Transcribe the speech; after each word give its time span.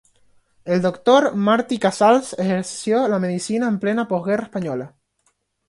El 0.65 0.81
Dr. 0.81 1.29
Martí 1.35 1.77
Casals 1.77 2.33
ejerció 2.39 3.07
la 3.07 3.19
medicina 3.19 3.67
en 3.69 3.79
plena 3.79 4.07
posguerra 4.07 4.45
española. 4.45 4.95